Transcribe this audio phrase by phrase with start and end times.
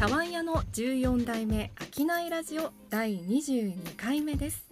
[0.00, 4.64] 茶碗屋の14代目商いラジオ第22回目です。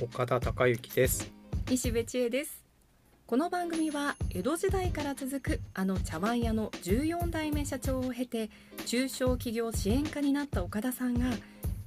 [0.00, 1.30] 岡田孝之です。
[1.68, 2.64] 西部千恵です。
[3.24, 8.50] この番組は江戸時代から続くあの茶碗屋の14代目社長を経て
[8.84, 11.26] 中小企業支援課になった岡田さんが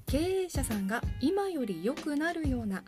[0.06, 2.82] 経営者さんが今より良くなるような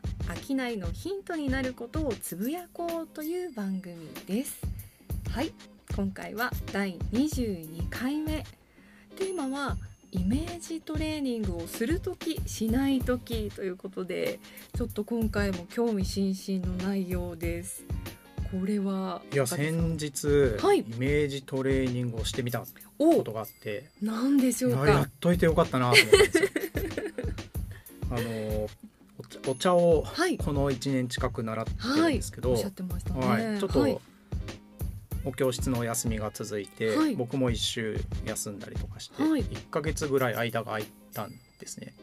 [0.48, 3.94] 商いのヒントになることをつぶやこうという番組
[4.26, 4.58] です。
[5.32, 5.52] はい
[5.98, 8.46] 今回は第22回目。
[9.18, 9.76] テーマは
[10.12, 14.40] イメージトレーニングをする時しない時ということで
[14.76, 17.84] ちょっと今回も興味津々の内容です。
[18.52, 20.28] これはいや先日、
[20.62, 20.80] はい。
[20.80, 22.66] イメージトレーニングをしてみたこ
[23.20, 23.90] おとがあって。
[24.02, 24.84] なんでしょうか？
[24.84, 26.16] あやっといてよかったなと思っ
[28.18, 28.70] あの
[29.20, 30.38] お茶お茶をはい。
[30.38, 33.28] この1年近く習ってるはいんですけど、おっしゃってましたね。
[33.28, 33.60] はい。
[33.60, 34.00] ちょっと、はい
[35.28, 37.16] お教室のお休みが続いて、はい。
[37.16, 39.44] 僕も一周休んだりとかして、はい。
[39.44, 41.94] 1ヶ月ぐらい間が空いたんですね。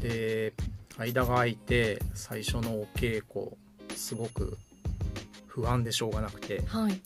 [0.00, 0.52] で
[0.98, 3.56] 間が空いて最初のお稽古
[3.96, 4.58] すごく
[5.46, 7.00] 不安でしょうがなくてはい。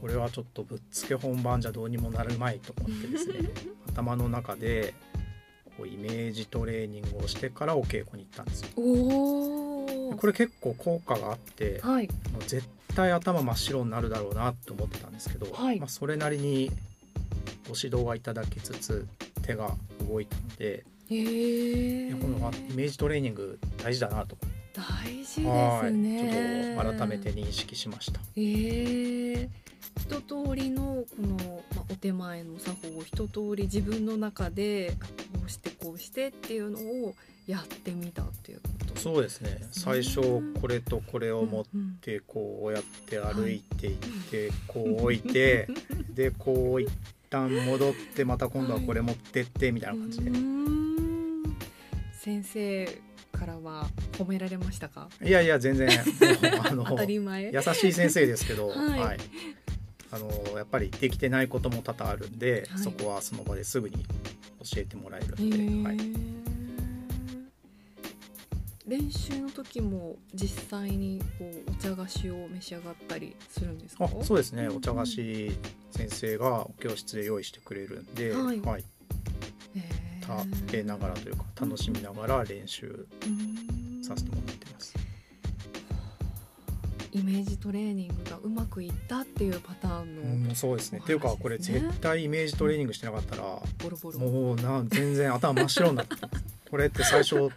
[0.00, 3.50] これはちょっとぶっつけ本番じゃどうにもなるまいと思ってですね
[3.88, 4.94] 頭の中で
[5.76, 8.68] こうイメージトレーニングをしてからお稽古に行ったんですよ。
[8.76, 12.08] これ結構効果があってはい。
[12.32, 15.80] もう絶対頭真っ白になるだろうなと思ってたんですけど、はい。
[15.80, 16.70] まあ、それなりに
[17.68, 19.06] ご指導はいただきつつ
[19.42, 19.72] 手が
[20.08, 24.36] 動いたので、えやこのイメージトレーニング大事だなと
[24.74, 25.92] 大事ですはい。
[25.92, 28.20] ねちょっと改めて認識しました。
[28.36, 29.48] ええ
[30.00, 34.92] 一通りのこの、まあ、お手前の作法を一通り自分の中で
[35.34, 37.14] こうしてこうしてっていうのを
[37.46, 39.00] やってみたっていうこと。
[39.00, 39.66] そうですね。
[39.72, 40.20] 最初
[40.60, 43.96] これとこれを持っうんてこうやって歩いていっ
[44.30, 45.68] て、こう置いて
[46.10, 46.88] でこう一
[47.30, 50.30] 旦戻ってまた今度はこれ持ってってみたいな感じで。
[52.20, 52.86] 先生
[53.32, 55.08] からは褒められましたか？
[55.20, 55.88] いやいや全然。
[56.64, 57.50] あの当たり前。
[57.52, 59.00] 優しい先生ですけど、 はい。
[59.00, 59.18] はい。
[60.12, 63.96] あのやっぱりできてないことも多々あるんで、はいそこはその場ですぐに
[64.62, 65.56] 教えてもらえるへんで、
[65.88, 66.31] はい、ー
[68.92, 74.04] 練習の時も実際にこうお茶菓子を召し上がったりするんですか？
[74.04, 74.64] あそうですね。
[74.66, 75.50] うんお茶菓子
[75.90, 78.60] 先生がお教室で用意してくれるんで、はい。
[78.60, 78.84] はい。
[80.22, 83.06] 食べながらというか楽しみながら練習
[84.02, 84.94] させてもらってます。
[87.12, 91.00] イメージトレーニングがうまくいったっていうパターンのうん、そうですね。
[91.02, 93.42] っていうかこれ絶対イメージトレーニングしてなかったら
[93.82, 94.18] ボロボロ。
[94.18, 96.16] もうな全然頭真っ白になって。
[96.70, 97.50] これって最初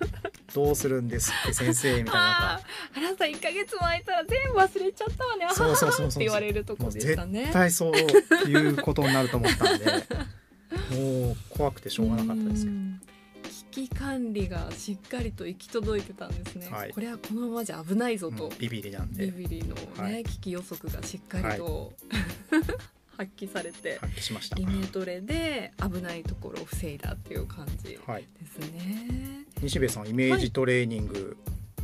[0.53, 2.55] どうするんですって先生みたいな。
[2.55, 5.47] あーあなた1ヶ月も空いたら全部忘れちゃったわね。
[5.53, 6.05] そうはそうそうそう。
[6.07, 9.85] はって言われるとこでしたね絶対そういうことになると思ったんで
[10.91, 12.77] もう怖くてしょうがなかったですけど
[13.77, 21.91] うん危機管理がしっかりと行き届いてたんですね、はいこれはこのままじゃ危ないぞともう、ビビりなんビでビリのね、はい危機予測がしっかりと、
[23.17, 24.57] 発揮されて、発揮しました。
[24.57, 28.25] イメトレで危ないところを防いだっていう感じはい。
[28.39, 29.45] ですね。
[29.61, 31.35] 西部さんイメージトレーニング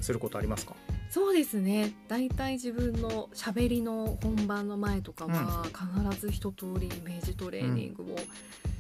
[0.02, 0.75] することありますか？
[1.09, 1.91] そうですね。
[2.08, 8.18] だいたい自分の喋りの本番の前とかは、必ず一通りイメージトレーニングを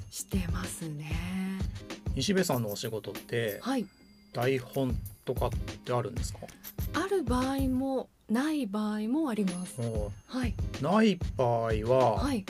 [0.09, 1.59] してますね。
[2.15, 3.85] 西部さんのお仕事ってはい。
[4.33, 4.95] 台本
[5.25, 5.49] とかっ
[5.83, 6.39] てあるんですか？
[6.93, 9.81] ある場合もない場合もあります。
[9.81, 10.53] もはい。
[10.79, 12.45] うない場合ははい。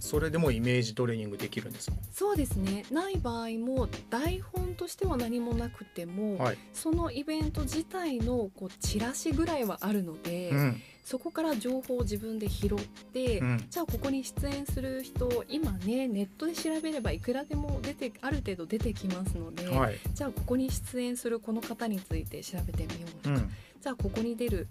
[0.00, 1.96] それでもイメージトレーニングできるんですか？
[2.12, 2.84] そうですね。
[2.90, 6.58] ない場合も台本としては何もなくても、はい。
[6.72, 12.78] そのイベント自体のこうチラシぐらいはあるので、うんそこから情報を自分で拾っ
[13.14, 19.98] て、うんじゃあここに出演する人今ねネットで調べればいくらでも出てある程度出てきますので、はい。
[20.12, 24.68] じゃあここに出演するこの方について調べてみようとか、うんじゃあここに出る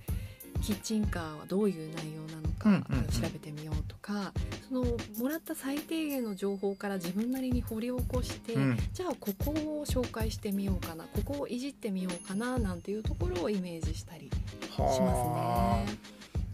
[0.61, 4.31] キッチンカーはどういう内容なのか、うんうんうん調べてみようとか
[4.67, 4.83] その
[5.19, 15.97] もらった最低限の情報から自分なりに掘り起こして、うんじゃあここを紹介してみようかなここをいじってみようかななんていうところをイメージしたりしますはあね。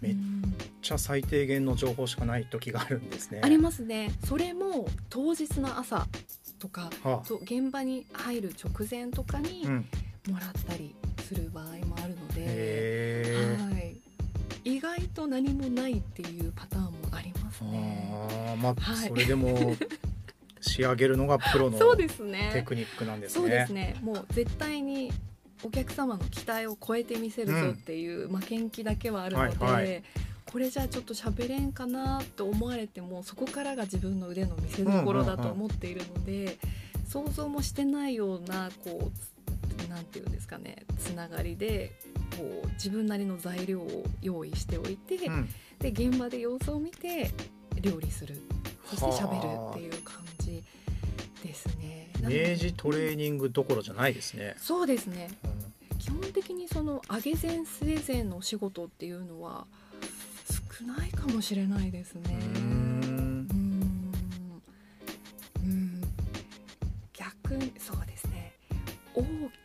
[0.02, 0.16] めっ
[0.82, 3.42] ちゃ最低限の情報しかない時があるんですね。
[3.44, 6.08] ありますねそれも当日の朝
[6.60, 9.86] とかはと現場に入る直前とかにあ、うん。
[10.30, 13.58] もらったりする場合もあるので、へえ。
[13.60, 13.98] はい、
[14.64, 18.03] 意外と何もないっていうパターンもありますね。
[18.64, 19.10] まあ、はい。
[19.10, 19.76] それでも
[20.62, 23.66] 仕上げるのがプロのそうですテねクニックなんですそうでね。
[23.68, 23.96] すね。
[24.02, 25.12] もう絶対に
[25.64, 30.04] お客様の期待を超えてみせるぞっていう負けん気だけはあるので、はいはい。
[30.52, 36.58] これじゃあちょっと喋れんかなと思われてもそこからが自分の腕の見せ所だと思っているので、
[37.08, 39.12] 想像もしてないようなこ
[39.88, 41.92] うなんていうんですかねつながりで
[42.38, 45.50] こう自分なりの材料を用意しておいて、うん。
[45.80, 47.32] で現場で様子を見て
[47.84, 48.36] 料理する
[48.90, 50.64] そして喋るっていう感じ
[51.44, 52.10] ですね。
[52.22, 54.56] イメージトレーニングどころじゃないですね。
[54.58, 59.66] そうですねうん基本的にその上げ前据え前のお仕事っていうのは
[60.78, 62.83] 少ないかもしれないですね。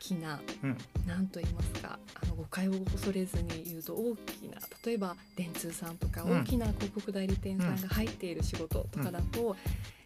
[0.09, 0.79] きなうん。
[1.07, 6.41] 何と言いますかあの誤解を恐れずに言うと大きな例えば電通さんとかうん。
[6.41, 9.57] 大きな広告代理店さんが入っている仕事とかだと、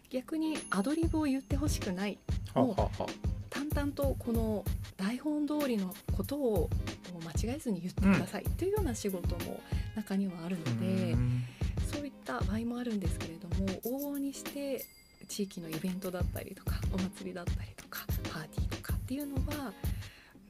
[0.09, 2.17] 逆にアドリブを言ってほしくない。
[2.53, 2.89] ははは
[3.49, 4.65] 淡々とこの
[4.97, 6.69] 台本通りのことを
[7.23, 9.61] 間違えずに言ってくださいというような仕事も
[9.95, 11.43] 中にはあるので、うん。
[11.93, 14.85] そういった場合もあるんですけれども往々にして
[15.27, 19.73] 地域のイベントだったりとかお祭りだったりとかパーティーとかっていうのは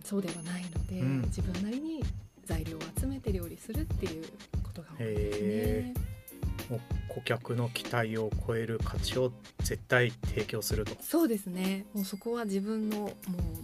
[0.03, 1.21] そうではないので、うん。
[1.23, 2.03] 自分なりに
[2.45, 4.23] 材料を集めて料理するっていう
[4.63, 6.13] ことが多いですへね。
[6.69, 10.95] もう顧客の期待を超える価値を絶対提供すると。
[11.01, 11.85] そうですね。
[11.93, 13.11] もうそこは自分のも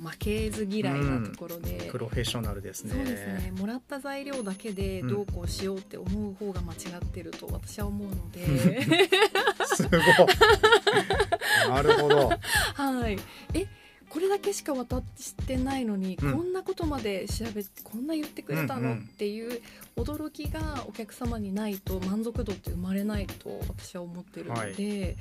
[0.03, 2.93] う負けず嫌いなところで、プロフェッショナルですね。
[2.93, 3.53] そうですね。
[3.57, 8.81] もらった材料だけでどうこうしようって思う方が間違ってると私は思うので。
[9.65, 10.01] すごい。
[11.69, 12.29] なるほど。
[12.73, 13.17] はい。
[13.53, 13.67] え
[14.09, 19.61] これだけしか渡してないのに、うんこんなことまで調べてこんな言ってくれたの、っていう
[19.95, 25.15] 驚きがお客様にないと満足度って生まれないと私は思ってるので、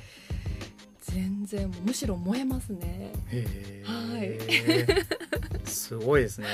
[1.03, 3.13] 全然もうむしろ燃えますね。
[3.31, 5.07] へはえ。
[5.65, 6.47] すごいですね。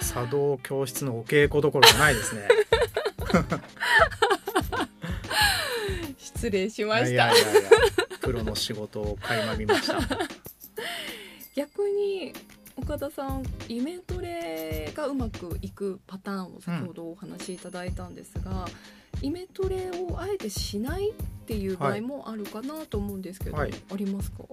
[0.00, 2.48] 茶道教室のお稽古どころじゃないですね。
[6.18, 7.10] 失礼しました。
[7.10, 7.42] いやいやいや
[8.20, 9.98] プロの仕事を垣間見ました。
[11.56, 12.32] 逆に
[12.76, 18.66] 岡田さんイメトレがうまくいくパターンを先ほどお話しいただいたんですが、
[19.20, 21.14] イメトレをあえてしないっ
[21.46, 24.44] ていう場合もあるかなと思うんですけど、はいありますか？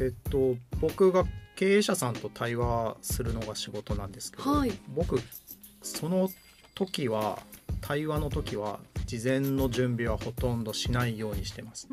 [0.00, 1.24] えっと僕が
[1.56, 5.20] 経営者さんと対話するのが仕事なんですけど、はい僕
[5.82, 6.30] その
[6.74, 7.40] 時は
[7.80, 11.88] 対話の時は事前の準備はほとんどしないようにしてます。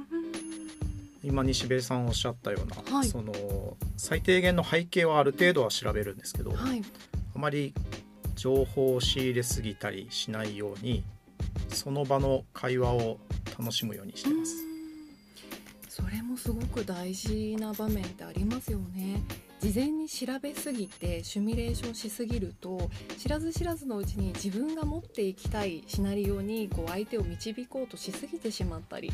[1.23, 3.07] 今西部さんおっしゃったような、はい。
[3.07, 3.33] その
[3.97, 6.81] 最低限の背景はある程度は調べるんですけど、はい。
[7.35, 7.73] あまり
[8.35, 11.03] 情報を仕入れすぎたりしないように
[11.69, 13.19] その場の会話を
[13.57, 14.55] 楽しむようにしてます。
[15.89, 19.21] それもすごく大事な場面ってありますよね。
[19.59, 29.11] 事前に調べすぎてシミュレーションしすぎると知らず知らずのうちに自分が持っていきたいシナリオにこう相手を導こうとしすぎてしまったり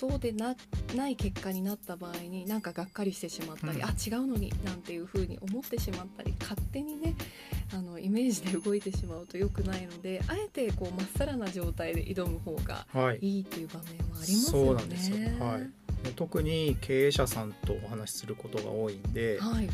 [0.00, 0.56] そうでな
[0.96, 3.84] ない結果になった場合になんかがっかりしてしまったり、うん。
[3.84, 7.14] あ違うのになんていう風に思ってしまったり勝手にね
[7.74, 14.66] あのイメージで動いてしまうと良くないのであえてこうまっさらな状態で挑む方がはい、いいっていう場面はありますよね。
[14.66, 15.16] そうなんですよ。
[15.44, 15.60] はい。
[16.02, 19.68] で特に経営者さんとお話しすることが多いんで、はい。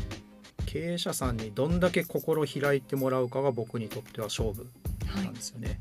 [0.65, 4.67] 経営者さんにどんだけ心開いてもらうかが僕にとっては勝負
[5.07, 5.79] はないんですよね。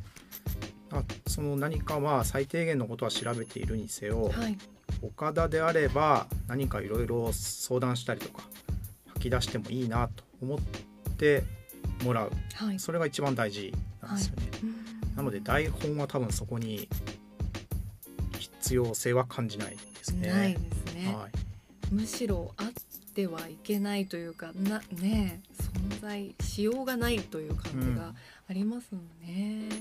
[0.92, 4.56] あその何かは最低限のことは調べているにせよ、はい。
[5.02, 8.42] 岡田であれば何かいろいろ相談したりとか
[9.08, 10.58] 吐き出してもいいなと思っ
[11.16, 11.42] て
[12.04, 12.32] もらう。
[12.54, 12.78] はい。
[12.78, 14.46] それが一番大事なんですよね。
[15.16, 16.88] なので台本は多分そこに
[18.38, 20.28] 必要性は感じないですね。
[20.28, 20.58] ないで
[20.90, 21.94] すね、はい。
[21.94, 22.66] むしろあっ
[23.14, 28.12] てはいけないというかなね存在しようがないという感じが
[28.48, 29.78] ありますもんね、やっ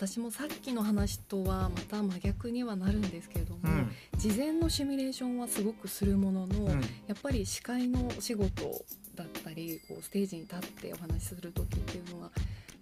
[0.00, 3.92] 私もさっきの話とはまた真逆にはなるんですけれども、うん。
[4.16, 6.68] 事前のシミュレーションはすごくするものの、うん。
[6.70, 6.78] や
[7.12, 8.82] っぱり司会のお仕事
[9.14, 12.30] だったりこうステージに立ってお話しする時っていうのは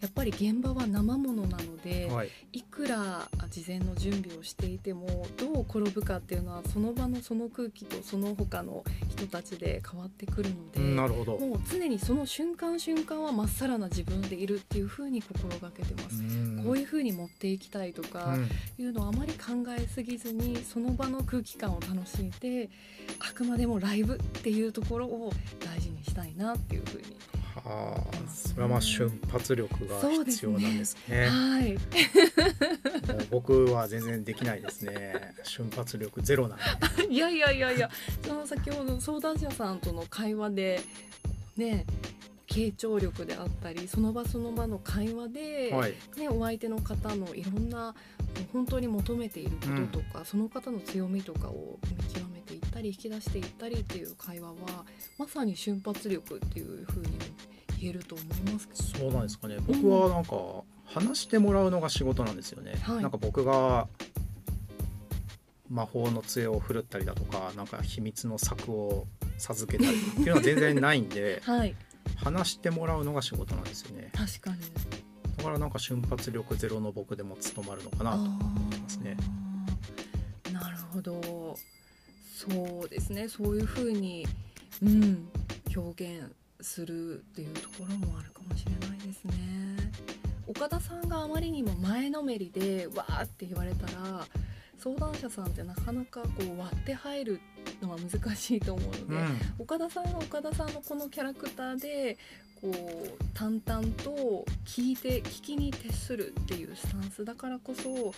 [0.00, 2.30] やっぱり現場は生ものなので、はい。
[2.52, 11.38] いくら事前の準備をしていてもどう転ぶかっていうのはその場のその空気とその他の人たちで変わってくるので、うんなるほど。
[11.38, 16.22] もう常にその瞬間瞬間はまっさらな自分でいるっていう風に心がけてます。
[16.22, 22.68] うんこういう風に持っていきたいとかうんいうのをあまり考えすぎずにその場の空気感を楽しんで
[23.20, 25.32] あくまでもライブっていうところを
[25.64, 27.16] 大事にしたいなっていう風に
[27.64, 31.26] はあ、それはまあ瞬発力が必要なんですね。
[31.26, 35.34] はいもう僕は全然できないですね。
[35.42, 36.58] 瞬発力ゼロなん
[36.96, 37.06] で。
[37.12, 37.90] いやいやいやいや
[38.22, 40.80] その先ほど相談者さんとの会話で
[41.56, 41.84] ね
[42.46, 47.94] 経傾聴力であったりその場その場の会話で、はいね、お相手の方のいろんな
[48.52, 52.27] 本当に求めていることとか、その方の強みとかを見極
[52.78, 54.54] ったり引き出していったりっていう会話は
[55.18, 57.16] まさに瞬発力っていうふうにも
[57.80, 58.68] 言えると思います
[58.98, 59.56] そうなんですかね。
[59.66, 60.36] 僕はなんか
[60.84, 63.02] 話してもらうのが仕事なんですよね、はい。
[63.02, 63.88] なんか僕が
[65.68, 69.06] 魔法の杖を振るったりだとかなんか秘密の策を
[69.36, 71.74] 授けたりっていうのは全然ないんで はい。
[72.16, 74.10] 話してもらうのが仕事なんですよね。
[74.14, 74.56] 確かに。
[75.36, 79.16] だからなんか瞬発力ゼロの僕でも務まるのかなと思ってますね。
[80.52, 81.56] なるほど
[82.38, 83.28] そうですね。
[83.28, 84.24] そういうふうに、
[84.80, 85.28] うん、
[85.74, 89.34] 表現するっていうところもあるかもしれないですね。
[90.46, 94.24] 岡田さんがあまりにも前のめりでわーって言われたら
[94.78, 97.40] 相談者さんってなかなかこう割って入る
[97.82, 99.38] のは難しいと思うので、うん。
[99.58, 102.16] 岡田さんが岡田さんのこのキャラクターで
[102.60, 108.14] こう淡々と聞いて聞きに徹するっていうスタンスだからこそ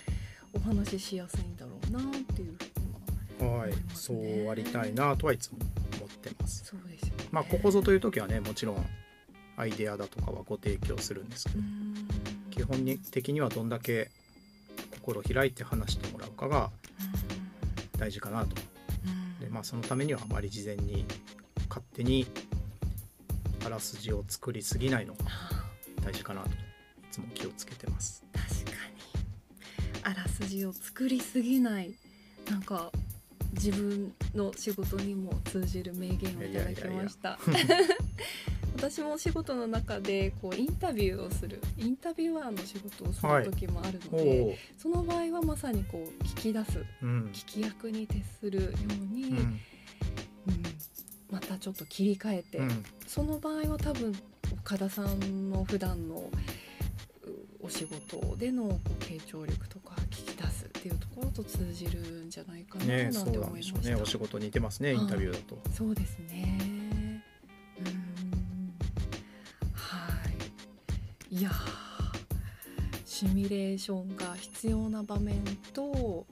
[0.53, 2.59] お話ししやすいんだろうなっていう
[3.47, 5.59] ははいそねうありたいなとはいつも
[5.97, 6.65] 思ってます。
[6.65, 7.25] そうですよね。
[7.31, 8.87] まあここぞという時はねもちろん
[9.57, 11.61] アイデアだとかはご提供するんですけど
[12.51, 14.11] 基本的にはどんだけ
[14.93, 16.71] 心開いて話してもらうかが
[17.99, 18.57] 大事かなと。
[19.05, 19.39] うん。
[19.41, 21.05] で、まあ、そのためにはあまり事前に
[21.69, 22.27] 勝手に
[23.65, 25.67] あらすじを作りすぎないのがあ
[26.05, 26.53] 大事かなとい
[27.11, 28.25] つも気をつけてます。
[28.33, 30.15] ー確かに。
[30.15, 31.95] あらすじを作りすぎない。
[32.51, 32.91] なんか
[33.53, 37.39] 自分の仕事にも通じる名言をいただきました。
[38.77, 41.61] 私もお仕事の中でこうインタビューをする。
[41.77, 46.85] インタビュアーの仕事をする時もあるのおで、お、その場合はまさにこう聞き出す。
[47.03, 49.61] うん、聞き役に徹するように、うん、うん
[51.31, 54.13] またちょっと切り替えて、うん、その場合は多分
[54.63, 56.17] 岡田さんの普段の
[57.25, 60.35] うお仕事でのこう傾聴力とか聞き
[60.81, 63.53] っていうところと通じるんじゃないかなね、なんてそうなん。
[63.53, 63.95] でしょうね。
[63.97, 65.59] お仕事似てますね、インタビューだと。
[65.77, 67.23] そうですね。
[67.79, 68.73] うん。
[69.75, 70.27] は
[71.31, 71.37] い。
[71.37, 71.55] いやー、
[73.05, 75.45] シミュレーションが必要な場面
[75.75, 76.27] と、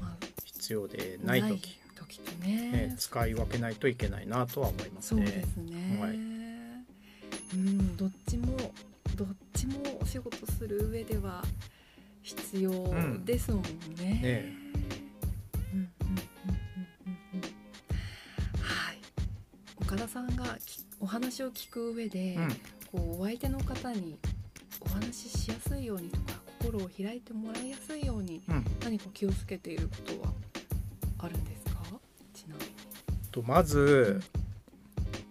[0.00, 5.26] まあ、必要でない時、時とねね、使い分けないといけないなとは思いますね。
[5.26, 5.98] そうですね。
[6.00, 6.16] はい
[7.54, 8.56] うん、どっちも
[9.16, 11.42] どっちもお仕事する上では
[12.22, 12.70] 必要
[13.24, 14.20] ですもんね。
[14.22, 14.52] ね
[15.72, 16.16] うんうんうんうん
[17.06, 17.40] うんうん
[18.60, 18.98] はい。
[19.80, 22.48] 岡田さんがきお話を聞く上で、うん、
[22.92, 24.16] こうお相手の方に
[24.80, 30.32] お話ししやすいようにとか心を開いてもらいやすいようにうん、何か気をつけていることは
[31.18, 31.82] あるんですか？
[32.32, 32.70] ちなみに。
[33.32, 34.20] とまず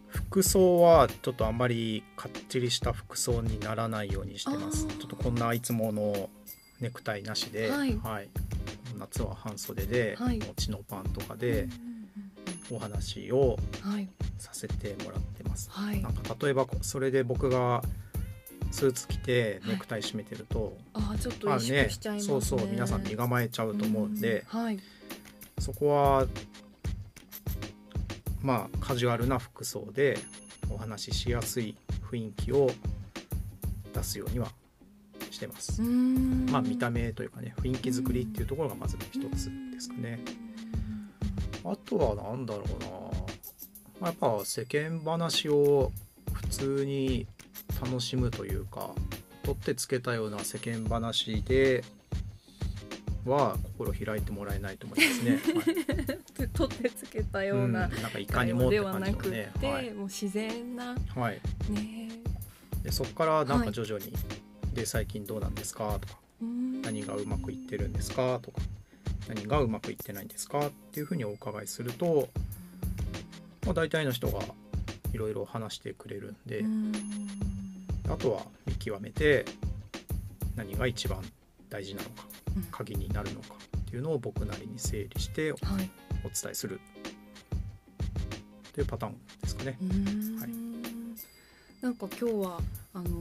[0.07, 6.29] 服装はちょっとあんまりかっちりした服装にならないようにしてますちょっとこんないつもの
[6.81, 7.97] ネクタイなしで、はい。
[8.97, 10.39] 夏は半袖で、はい。
[10.39, 11.71] もうチノパンとかうんでうん
[12.75, 13.57] お話を
[14.37, 16.01] させてもらってます、はい。
[16.01, 17.81] なんか例えばこそれで僕が
[18.71, 19.73] スーツ着てはい。
[19.73, 22.41] ネクタイ締めてると、あーちょっと意識しちゃいますね。
[22.41, 24.63] そうそう皆さん身構えちゃうと思うんで、うん。
[24.63, 24.79] はい。
[25.59, 26.27] そこは
[28.41, 30.17] まあカジュアルな服装で
[30.69, 31.75] お話ししやすい
[32.09, 32.71] 雰囲気を
[33.93, 34.50] 出すようには
[35.41, 40.19] してます、まあ見た目というかね雰囲気作りっていうところがまず一つですかね、
[41.65, 42.89] あとは何だろうな、
[43.99, 45.91] まあ、やっぱ世間話を
[46.31, 47.25] 普通に
[47.81, 48.91] 楽しむというか
[49.43, 51.83] 取ってつけたような世間話で
[53.25, 55.39] は心開いてもらえないと思いますね。
[56.39, 56.49] はい。
[56.49, 59.91] 取ってつけたよう、うんななんかいかにもってでは感じのなくて、ねはい。
[59.93, 62.09] もう自然なはい、ね。
[62.83, 63.67] でそこからなんはい。
[63.67, 64.11] か徐々に、
[64.73, 65.99] で最近どうなんですか？
[65.99, 66.81] とかうん。
[66.81, 68.39] 何がうまくいってるんですか？
[68.41, 68.61] とか
[69.27, 70.67] 何がうまくいってないんですか？
[70.67, 72.29] っていうふうにお伺いすると、
[73.65, 74.39] まあ、大体の人が
[75.13, 76.91] いろいろ話してくれるんで、うん。
[78.09, 79.45] あとは見極めて
[80.55, 81.21] 何が一番
[81.69, 82.23] 大事なのか
[82.55, 82.63] うん。
[82.71, 85.89] 鍵になるのかっていうのを僕なりに整理しておはい。
[86.23, 86.79] 伝えする。
[88.73, 89.77] というパターンですかね。
[89.81, 90.39] うん。
[90.39, 90.49] はい。
[91.81, 92.61] なんか今日は
[92.93, 93.19] あの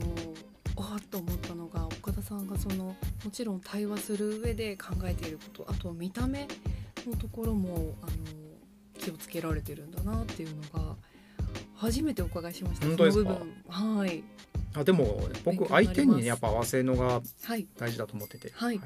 [0.77, 2.95] あっと思ったのが岡田さんがそのも
[3.31, 6.47] ちろん対話する上で考えていることあと見た目
[7.07, 8.11] のところもあの
[8.97, 10.95] 気をつけられてるんだなっていうのが
[11.75, 12.87] 初めてお伺いしました。
[12.87, 13.29] 本当ですか？
[13.33, 14.23] その部分はい。
[14.73, 17.67] あでも僕相手にねやっぱ合わせるのがはい。
[17.77, 18.79] 大事だと思ってて、はい。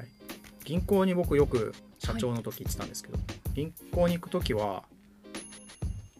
[0.64, 3.18] 銀行に僕よく社長の時行ってたんですけど、
[3.54, 4.82] 銀行に行く時は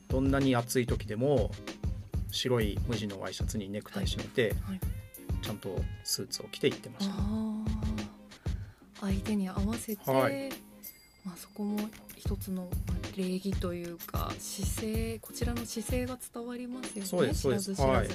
[0.09, 1.51] どんなに暑い時でも
[2.31, 4.53] 白い無地のワイシャツにネクタイ締めて、はい。
[4.53, 4.81] はい、
[5.47, 7.15] ちゃんとスーツを着て行ってました。
[9.01, 10.49] 相手に合わせて、はい、
[11.25, 11.79] まあ、そこも
[12.17, 12.69] 一つの
[13.17, 17.07] 礼儀というか姿勢こちらの姿勢が伝わりますよね。
[17.07, 17.81] そうですそうです。
[17.81, 18.09] はい、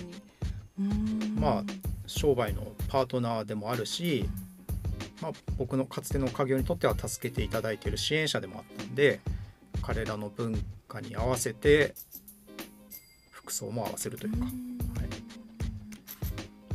[1.39, 1.63] まあ
[2.05, 4.27] 商売のパートナーでもあるし、
[5.21, 9.21] まあ、僕のかつての家業にとっては助けていただいている支援者でもあったんで
[9.81, 11.93] 彼らの文化に合わせて
[13.29, 14.53] 服装も合わせるというか、はい、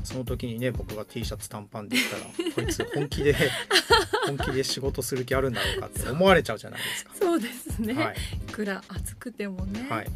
[0.07, 3.35] その時にね僕が T シャツ短パンで言ったらこいつ本気で
[4.27, 7.13] 本気で仕事する気あるんだろうかって思われちゃうじゃないですか。
[7.15, 8.17] そうですね、はい、
[8.49, 10.07] いくら暑くてもね、はい、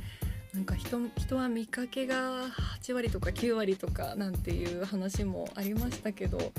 [0.55, 2.47] なんか人人は見かけが
[2.81, 6.53] 8割とか9割とかなんていう話もありましたけど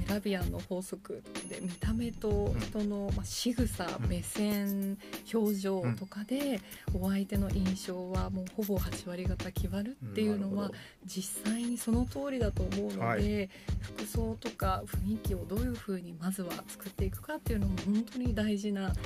[0.00, 4.98] メラビアンの法則で見た目と人の、まあ、仕草、うん、目線
[5.32, 6.60] 表情とかで、
[6.94, 10.70] お相手の印象はもうほぼ8割方決まるっていうのは、
[11.04, 18.98] 実際にその通りだと思うので、はい、服装とか雰囲気をどういうふうにまずは作っていくかっていうのも本当に大事なと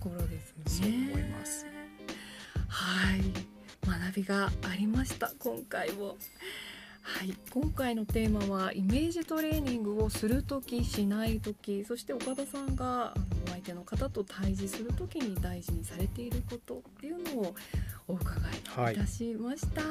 [0.00, 0.88] ころですね。
[0.88, 1.66] はい、思います。
[2.68, 3.52] はい。
[3.84, 6.16] 学びがありました今回も。
[7.02, 17.54] はい、今回のテーマはイメージトレーニングをする時しない時そして岡田さんがあのお相手の方と対峙する時に大事にされていることっていうのを
[18.08, 19.86] お伺いいたしました、は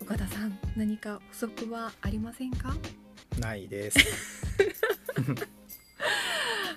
[0.00, 2.74] い、岡田さん何か補足はありませんか？
[3.40, 3.98] ないです。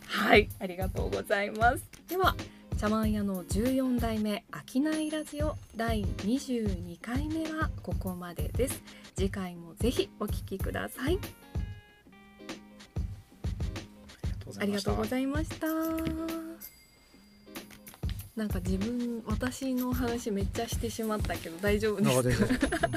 [0.05, 0.50] はい。
[0.60, 1.84] ありがとうございます。
[2.08, 2.36] では
[2.77, 8.81] 茶碗屋の14代目商いラジオ第22回目はここまでです
[9.15, 11.20] 次回もぜひお聞きください。
[14.60, 15.68] ありがとうございました。
[18.36, 22.46] なんか自分私の話めっちゃしてしまったけど大丈夫です。
[22.46, 22.89] か